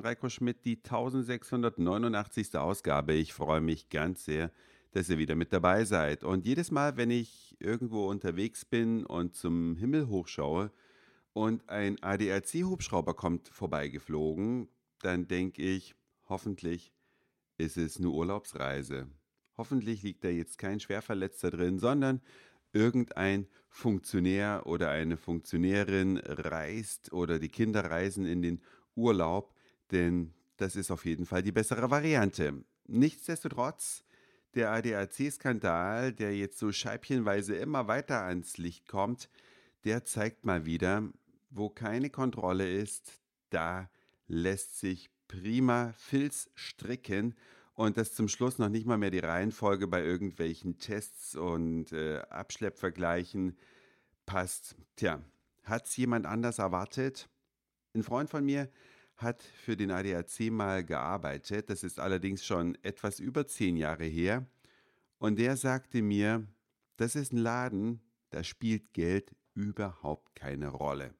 Reiko 0.00 0.30
Schmidt, 0.30 0.64
die 0.64 0.76
1689. 0.76 2.56
Ausgabe. 2.56 3.12
Ich 3.12 3.34
freue 3.34 3.60
mich 3.60 3.90
ganz 3.90 4.24
sehr, 4.24 4.50
dass 4.92 5.10
ihr 5.10 5.18
wieder 5.18 5.34
mit 5.34 5.52
dabei 5.52 5.84
seid. 5.84 6.24
Und 6.24 6.46
jedes 6.46 6.70
Mal, 6.70 6.96
wenn 6.96 7.10
ich 7.10 7.54
irgendwo 7.58 8.08
unterwegs 8.08 8.64
bin 8.64 9.04
und 9.04 9.34
zum 9.34 9.76
Himmel 9.76 10.08
hochschaue 10.08 10.72
und 11.34 11.68
ein 11.68 12.02
ADAC-Hubschrauber 12.02 13.12
kommt 13.12 13.48
vorbeigeflogen, 13.48 14.70
dann 15.02 15.28
denke 15.28 15.60
ich, 15.60 15.94
hoffentlich 16.30 16.94
ist 17.58 17.76
es 17.76 17.98
eine 17.98 18.08
Urlaubsreise. 18.08 19.06
Hoffentlich 19.58 20.02
liegt 20.02 20.24
da 20.24 20.28
jetzt 20.28 20.56
kein 20.56 20.80
Schwerverletzter 20.80 21.50
drin, 21.50 21.78
sondern 21.78 22.22
irgendein 22.76 23.46
Funktionär 23.68 24.62
oder 24.66 24.90
eine 24.90 25.16
Funktionärin 25.16 26.18
reist 26.18 27.12
oder 27.12 27.38
die 27.38 27.48
Kinder 27.48 27.90
reisen 27.90 28.26
in 28.26 28.42
den 28.42 28.60
Urlaub, 28.94 29.54
denn 29.90 30.32
das 30.56 30.76
ist 30.76 30.90
auf 30.90 31.04
jeden 31.04 31.26
Fall 31.26 31.42
die 31.42 31.52
bessere 31.52 31.90
Variante. 31.90 32.64
Nichtsdestotrotz, 32.86 34.04
der 34.54 34.70
ADAC-Skandal, 34.70 36.12
der 36.12 36.36
jetzt 36.36 36.58
so 36.58 36.72
scheibchenweise 36.72 37.56
immer 37.56 37.88
weiter 37.88 38.22
ans 38.22 38.56
Licht 38.58 38.86
kommt, 38.88 39.28
der 39.84 40.04
zeigt 40.04 40.44
mal 40.44 40.64
wieder, 40.64 41.02
wo 41.50 41.68
keine 41.68 42.10
Kontrolle 42.10 42.70
ist, 42.70 43.20
da 43.50 43.90
lässt 44.28 44.78
sich 44.78 45.10
prima 45.28 45.94
Filz 45.98 46.50
stricken 46.54 47.34
und 47.76 47.96
dass 47.96 48.14
zum 48.14 48.26
Schluss 48.26 48.58
noch 48.58 48.70
nicht 48.70 48.86
mal 48.86 48.98
mehr 48.98 49.10
die 49.10 49.20
Reihenfolge 49.20 49.86
bei 49.86 50.02
irgendwelchen 50.02 50.78
Tests 50.78 51.36
und 51.36 51.92
äh, 51.92 52.18
Abschleppvergleichen 52.30 53.56
passt. 54.24 54.74
Tja, 54.96 55.22
hat 55.64 55.86
es 55.86 55.96
jemand 55.96 56.26
anders 56.26 56.58
erwartet? 56.58 57.28
Ein 57.94 58.02
Freund 58.02 58.30
von 58.30 58.44
mir 58.44 58.70
hat 59.16 59.42
für 59.42 59.76
den 59.76 59.90
ADAC 59.90 60.50
mal 60.50 60.84
gearbeitet, 60.84 61.70
das 61.70 61.82
ist 61.82 62.00
allerdings 62.00 62.44
schon 62.44 62.76
etwas 62.82 63.20
über 63.20 63.46
zehn 63.46 63.76
Jahre 63.76 64.04
her, 64.04 64.46
und 65.18 65.38
der 65.38 65.56
sagte 65.56 66.02
mir, 66.02 66.46
das 66.98 67.14
ist 67.14 67.32
ein 67.32 67.38
Laden, 67.38 68.00
da 68.30 68.44
spielt 68.44 68.92
Geld 68.92 69.34
überhaupt 69.54 70.34
keine 70.34 70.68
Rolle. 70.68 71.14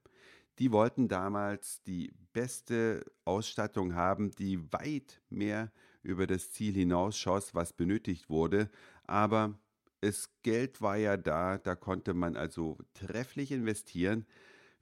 Die 0.58 0.72
wollten 0.72 1.08
damals 1.08 1.82
die 1.82 2.12
beste 2.32 3.04
Ausstattung 3.24 3.94
haben, 3.94 4.30
die 4.32 4.70
weit 4.72 5.22
mehr 5.30 5.72
über 6.06 6.26
das 6.26 6.52
Ziel 6.52 6.74
hinausschoss, 6.74 7.54
was 7.54 7.72
benötigt 7.72 8.30
wurde. 8.30 8.70
Aber 9.04 9.58
das 10.00 10.30
Geld 10.42 10.80
war 10.80 10.96
ja 10.96 11.16
da, 11.16 11.58
da 11.58 11.74
konnte 11.74 12.14
man 12.14 12.36
also 12.36 12.78
trefflich 12.94 13.50
investieren. 13.52 14.24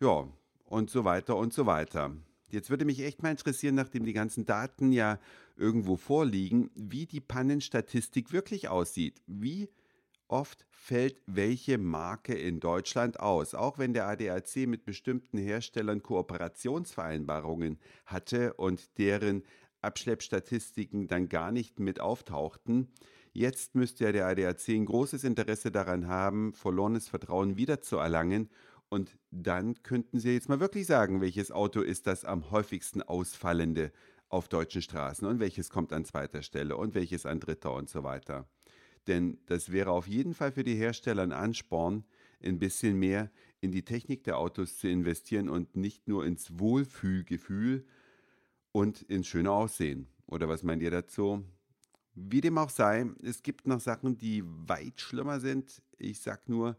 Ja, 0.01 0.29
und 0.65 0.91
so 0.91 1.05
weiter 1.05 1.37
und 1.37 1.53
so 1.53 1.67
weiter. 1.67 2.15
Jetzt 2.51 2.71
würde 2.71 2.85
mich 2.85 3.01
echt 3.01 3.23
mal 3.23 3.31
interessieren, 3.31 3.75
nachdem 3.75 4.05
die 4.05 4.13
ganzen 4.13 4.45
Daten 4.45 4.93
ja 4.93 5.19
irgendwo 5.57 5.97
vorliegen, 5.97 6.71
wie 6.75 7.07
die 7.07 7.21
Pannenstatistik 7.21 8.33
wirklich 8.33 8.69
aussieht. 8.69 9.21
Wie 9.27 9.69
oft 10.29 10.67
fällt 10.71 11.23
welche 11.27 11.79
Marke 11.79 12.35
in 12.35 12.61
Deutschland 12.61 13.21
aus, 13.21 13.55
auch 13.55 13.79
wenn 13.79 13.93
der 13.93 14.07
ADAC 14.09 14.67
mit 14.67 14.85
bestimmten 14.85 15.39
Herstellern 15.39 16.03
Kooperationsvereinbarungen 16.03 17.79
hatte 18.07 18.55
und 18.55 18.99
deren 18.99 19.43
Abschleppstatistiken 19.85 21.07
dann 21.07 21.29
gar 21.29 21.53
nicht 21.53 21.79
mit 21.79 22.01
auftauchten. 22.01 22.89
Jetzt 23.33 23.75
müsste 23.75 24.05
ja 24.05 24.13
der 24.13 24.27
ADAC 24.27 24.69
ein 24.69 24.87
großes 24.87 25.25
Interesse 25.25 25.71
daran 25.71 26.07
haben, 26.07 26.53
verlorenes 26.55 27.09
Vertrauen 27.09 27.57
wiederzuerlangen. 27.57 28.49
Und 28.89 29.19
dann 29.31 29.83
könnten 29.83 30.21
Sie 30.21 30.33
jetzt 30.33 30.49
mal 30.49 30.61
wirklich 30.61 30.87
sagen, 30.87 31.21
welches 31.21 31.51
Auto 31.51 31.81
ist 31.81 32.07
das 32.07 32.25
am 32.25 32.51
häufigsten 32.51 33.03
ausfallende 33.03 33.93
auf 34.29 34.49
deutschen 34.49 34.83
Straßen 34.83 35.27
und 35.27 35.41
welches 35.41 35.71
kommt 35.71 35.93
an 35.93 36.05
zweiter 36.05 36.43
Stelle 36.43 36.77
und 36.77 36.95
welches 36.95 37.27
an 37.27 37.41
dritter 37.41 37.75
und 37.75 37.89
so 37.89 38.03
weiter. 38.03 38.49
Denn 39.07 39.39
das 39.47 39.73
wäre 39.73 39.91
auf 39.91 40.07
jeden 40.07 40.35
Fall 40.35 40.53
für 40.53 40.65
die 40.65 40.75
Hersteller 40.75 41.23
ein 41.23 41.33
Ansporn, 41.33 42.05
ein 42.43 42.59
bisschen 42.59 42.99
mehr 42.99 43.31
in 43.61 43.73
die 43.73 43.85
Technik 43.85 44.25
der 44.25 44.39
Autos 44.39 44.79
zu 44.79 44.89
investieren 44.89 45.49
und 45.49 45.77
nicht 45.77 46.09
nur 46.09 46.25
ins 46.27 46.59
Wohlfühlgefühl 46.59 47.85
und 48.75 49.03
ins 49.03 49.29
schöne 49.29 49.53
Aussehen. 49.53 50.09
Oder 50.27 50.49
was 50.49 50.65
meint 50.65 50.83
ihr 50.83 50.91
dazu? 50.91 51.45
Wie 52.17 52.41
dem 52.41 52.59
auch 52.59 52.71
sei, 52.71 53.07
es 53.23 53.43
gibt 53.43 53.69
noch 53.69 53.81
Sachen, 53.81 54.19
die 54.19 54.43
weit 54.45 55.01
schlimmer 55.01 55.39
sind. 55.39 55.81
Ich 55.97 56.21
sag 56.21 56.49
nur, 56.49 56.77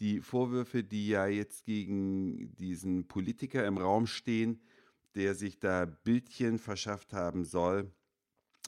die 0.00 0.20
Vorwürfe, 0.20 0.84
die 0.84 1.08
ja 1.08 1.26
jetzt 1.26 1.64
gegen 1.64 2.54
diesen 2.56 3.08
Politiker 3.08 3.66
im 3.66 3.78
Raum 3.78 4.06
stehen, 4.06 4.60
der 5.14 5.34
sich 5.34 5.58
da 5.58 5.86
Bildchen 5.86 6.58
verschafft 6.58 7.14
haben 7.14 7.44
soll 7.44 7.90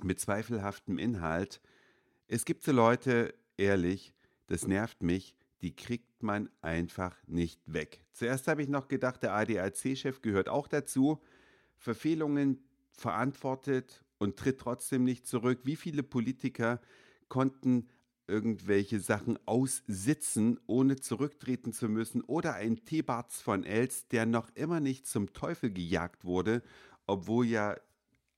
mit 0.03 0.19
zweifelhaftem 0.19 0.99
Inhalt, 0.99 1.61
es 2.27 2.47
gibt 2.47 2.63
so 2.65 2.73
Leute, 2.73 3.35
ehrlich, 3.59 4.15
das 4.47 4.67
nervt 4.67 5.03
mich, 5.03 5.37
die 5.61 5.77
kriegt 5.77 6.23
man 6.23 6.49
einfach 6.63 7.17
nicht 7.27 7.61
weg. 7.67 8.03
Zuerst 8.13 8.49
habe 8.49 8.63
ich 8.63 8.69
noch 8.69 8.89
gedacht, 8.89 9.23
der 9.23 9.35
ADAC-Chef 9.35 10.23
gehört 10.23 10.49
auch 10.49 10.67
dazu. 10.67 11.21
Verfehlungen 11.83 12.63
verantwortet 12.93 14.05
und 14.19 14.37
tritt 14.37 14.61
trotzdem 14.61 15.03
nicht 15.03 15.27
zurück. 15.27 15.61
Wie 15.65 15.75
viele 15.75 16.05
Politiker 16.05 16.81
konnten 17.29 17.89
irgendwelche 18.29 19.01
Sachen 19.01 19.37
aussitzen, 19.47 20.61
ohne 20.67 20.95
zurücktreten 20.97 21.73
zu 21.73 21.89
müssen? 21.89 22.23
Oder 22.23 22.55
ein 22.55 22.85
Thebarts 22.85 23.41
von 23.43 23.65
Els, 23.65 24.07
der 24.07 24.27
noch 24.27 24.49
immer 24.55 24.79
nicht 24.79 25.09
zum 25.09 25.33
Teufel 25.33 25.73
gejagt 25.73 26.25
wurde, 26.25 26.63
obwohl 27.07 27.47
ja 27.47 27.77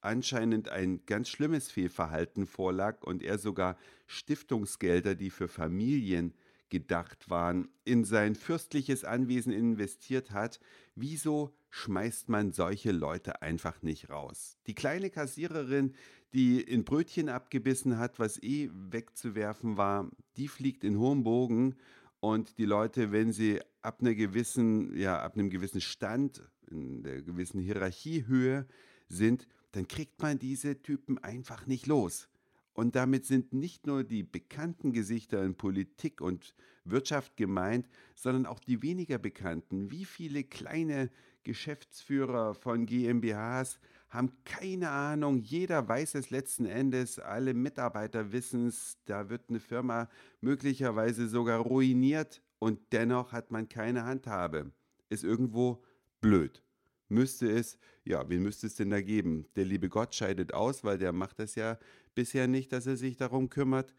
anscheinend 0.01 0.71
ein 0.71 1.05
ganz 1.05 1.29
schlimmes 1.29 1.71
Fehlverhalten 1.71 2.47
vorlag 2.47 3.03
und 3.03 3.23
er 3.23 3.37
sogar 3.37 3.77
Stiftungsgelder, 4.07 5.15
die 5.15 5.31
für 5.31 5.49
Familien 5.49 6.33
gedacht 6.71 7.31
waren, 7.31 7.69
in 7.85 8.05
sein 8.05 8.35
fürstliches 8.35 9.05
Anwesen 9.05 9.53
investiert 9.53 10.31
hat. 10.31 10.61
Wieso 10.95 11.55
schmeißt 11.71 12.29
man 12.29 12.53
solche 12.53 12.93
Leute 12.93 13.43
einfach 13.43 13.83
nicht 13.83 14.11
raus? 14.11 14.59
Die 14.67 14.75
kleine 14.75 15.11
Kassiererin, 15.11 15.95
die 16.33 16.61
in 16.61 16.85
Brötchen 16.85 17.29
abgebissen 17.29 17.99
hat, 17.99 18.19
was 18.19 18.43
eh 18.43 18.71
wegzuwerfen 18.73 19.77
war, 19.77 20.11
die 20.37 20.49
fliegt 20.49 20.85
in 20.85 20.99
hohem 20.99 21.23
Bogen 21.23 21.77
und 22.21 22.59
die 22.59 22.65
Leute, 22.65 23.13
wenn 23.13 23.33
sie 23.33 23.61
ab 23.83 23.99
einer 24.01 24.15
gewissen, 24.15 24.97
ja, 24.97 25.21
ab 25.21 25.35
einem 25.35 25.51
gewissen 25.51 25.81
Stand, 25.81 26.43
in 26.71 27.03
der 27.03 27.23
gewissen 27.23 27.61
Hierarchiehöhe 27.61 28.67
sind, 29.09 29.47
dann 29.73 29.87
kriegt 29.87 30.23
man 30.23 30.39
diese 30.39 30.81
Typen 30.81 31.19
einfach 31.19 31.67
nicht 31.67 31.87
los. 31.87 32.29
Und 32.75 32.97
damit 32.97 33.25
sind 33.25 33.53
nicht 33.53 33.87
nur 33.87 34.03
die 34.03 34.25
bekannten 34.25 34.93
Gesichter 34.93 35.43
in 35.45 35.55
Politik 35.55 36.21
und 36.21 36.55
Wirtschaft 36.85 37.37
gemeint, 37.37 37.89
sondern 38.17 38.47
auch 38.47 38.59
die 38.59 38.83
weniger 38.83 39.19
bekannten. 39.19 39.93
Wie 39.93 40.05
viele 40.05 40.43
kleine 40.43 41.11
Geschäftsführer 41.45 42.55
von 42.55 42.85
GmbHs 42.85 43.79
haben 44.09 44.33
keine 44.45 44.91
Ahnung, 44.91 45.39
jeder 45.39 45.89
weiß 45.89 46.17
es 46.17 46.31
letzten 46.31 46.67
Endes, 46.67 47.19
alle 47.19 47.55
Mitarbeiter 47.55 48.33
wissen 48.33 48.67
es, 48.67 48.99
da 49.05 49.29
wird 49.29 49.49
eine 49.49 49.61
Firma 49.61 50.09
möglicherweise 50.41 51.29
sogar 51.29 51.61
ruiniert 51.61 52.43
und 52.59 52.81
dennoch 52.93 53.33
hat 53.33 53.51
man 53.51 53.69
keine 53.69 54.05
Handhabe. 54.05 54.73
Ist 55.11 55.25
irgendwo 55.25 55.85
blöd 56.21 56.65
müsste 57.09 57.51
es, 57.51 57.79
ja, 58.05 58.29
wen 58.29 58.43
müsste 58.43 58.67
es 58.67 58.75
denn 58.75 58.91
da 58.91 59.01
geben? 59.01 59.47
Der 59.57 59.65
liebe 59.65 59.89
Gott 59.89 60.15
scheidet 60.15 60.55
aus, 60.55 60.85
weil 60.85 60.99
der 60.99 61.13
macht 61.13 61.39
das 61.39 61.55
ja 61.55 61.79
bisher 62.15 62.49
nicht, 62.49 62.73
dass 62.73 62.87
er 62.87 62.97
sich 62.97 63.17
darum 63.17 63.51
kümmert. 63.51 63.95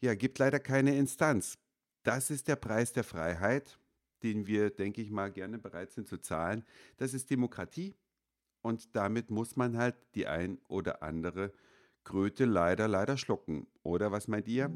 Ja, 0.00 0.14
gibt 0.14 0.38
leider 0.38 0.60
keine 0.60 0.96
Instanz. 0.96 1.58
Das 2.02 2.30
ist 2.30 2.48
der 2.48 2.56
Preis 2.56 2.92
der 2.92 3.04
Freiheit, 3.04 3.78
den 4.22 4.46
wir, 4.46 4.70
denke 4.70 5.02
ich 5.02 5.10
mal, 5.10 5.30
gerne 5.30 5.58
bereit 5.58 5.92
sind 5.92 6.08
zu 6.08 6.18
zahlen. 6.18 6.64
Das 6.96 7.14
ist 7.14 7.30
Demokratie 7.30 7.96
und 8.62 8.94
damit 8.94 9.30
muss 9.30 9.56
man 9.56 9.76
halt 9.76 9.96
die 10.14 10.26
ein 10.26 10.58
oder 10.68 11.02
andere 11.02 11.52
Kröte 12.04 12.44
leider, 12.44 12.86
leider 12.86 13.16
schlucken. 13.16 13.66
Oder 13.82 14.12
was 14.12 14.28
meint 14.28 14.46
ihr? 14.46 14.70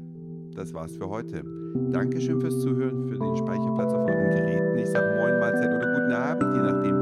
Das 0.53 0.73
war's 0.73 0.97
für 0.97 1.07
heute. 1.07 1.43
Dankeschön 1.91 2.41
fürs 2.41 2.59
Zuhören, 2.59 3.07
für 3.07 3.17
den 3.17 3.35
Speicherplatz 3.37 3.93
auf 3.93 4.09
euren 4.09 4.31
Geräten. 4.31 4.77
Ich 4.77 4.89
sage 4.89 5.15
Moin, 5.15 5.39
Mahlzeit 5.39 5.73
oder 5.73 5.93
guten 5.93 6.11
Abend, 6.11 6.55
je 6.55 6.61
nachdem, 6.61 7.00